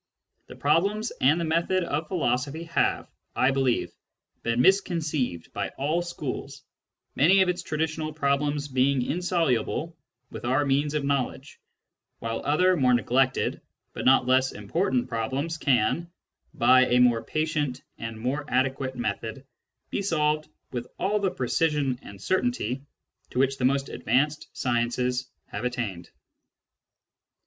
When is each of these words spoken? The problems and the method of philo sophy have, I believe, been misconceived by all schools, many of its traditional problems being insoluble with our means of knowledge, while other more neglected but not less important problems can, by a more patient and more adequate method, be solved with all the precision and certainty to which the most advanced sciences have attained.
The 0.47 0.55
problems 0.55 1.11
and 1.21 1.39
the 1.39 1.45
method 1.45 1.83
of 1.83 2.07
philo 2.07 2.35
sophy 2.35 2.63
have, 2.71 3.07
I 3.35 3.51
believe, 3.51 3.91
been 4.41 4.59
misconceived 4.59 5.53
by 5.53 5.69
all 5.77 6.01
schools, 6.01 6.63
many 7.15 7.43
of 7.43 7.49
its 7.49 7.61
traditional 7.61 8.11
problems 8.11 8.67
being 8.67 9.03
insoluble 9.03 9.95
with 10.31 10.43
our 10.43 10.65
means 10.65 10.95
of 10.95 11.03
knowledge, 11.03 11.59
while 12.17 12.41
other 12.43 12.75
more 12.75 12.95
neglected 12.95 13.61
but 13.93 14.03
not 14.03 14.25
less 14.25 14.53
important 14.53 15.07
problems 15.07 15.59
can, 15.59 16.09
by 16.51 16.87
a 16.87 16.99
more 16.99 17.21
patient 17.23 17.83
and 17.99 18.19
more 18.19 18.43
adequate 18.47 18.95
method, 18.95 19.45
be 19.91 20.01
solved 20.01 20.49
with 20.71 20.87
all 20.97 21.19
the 21.19 21.29
precision 21.29 21.99
and 22.01 22.19
certainty 22.19 22.81
to 23.29 23.37
which 23.37 23.59
the 23.59 23.65
most 23.65 23.87
advanced 23.87 24.47
sciences 24.51 25.29
have 25.45 25.63
attained. 25.63 26.09